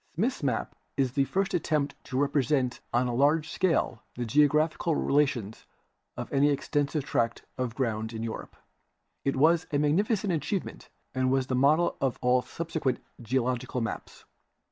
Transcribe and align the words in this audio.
Smith's 0.15 0.41
map 0.41 0.75
is 0.97 1.11
the 1.11 1.25
first 1.25 1.53
attempt 1.53 1.93
to 2.03 2.17
represent 2.17 2.81
on 2.91 3.05
a 3.05 3.13
large 3.13 3.51
scale 3.51 4.01
the 4.15 4.25
geological 4.25 4.95
relations 4.95 5.67
of 6.17 6.33
any 6.33 6.49
extensive 6.49 7.03
tract 7.05 7.45
of 7.55 7.75
ground 7.75 8.11
in 8.11 8.23
Europe. 8.23 8.55
I\ 9.23 9.29
was 9.35 9.67
a. 9.71 9.77
magnificent 9.77 10.33
achievement 10.33 10.89
and 11.13 11.29
was 11.31 11.45
the 11.45 11.55
model 11.55 11.97
of 12.01 12.17
all 12.19 12.41
subsequent 12.41 12.97
geological 13.21 13.79
maps. 13.79 14.25